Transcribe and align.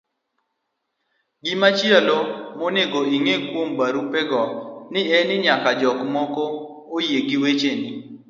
Gimachielo 1.43 2.17
monego 2.59 2.99
ing'e 3.15 3.35
kuom 3.49 3.67
barupego 3.77 4.41
en 4.97 5.27
ni 5.27 5.35
nyaka 5.45 5.71
jok 5.81 5.97
moko 6.13 6.43
yie 7.07 7.19
gi 7.27 7.37
wecheni 7.43 7.89